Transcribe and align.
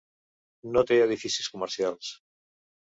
No 0.77 0.83
té 0.93 0.99
edificis 1.03 1.53
comercials. 1.57 2.13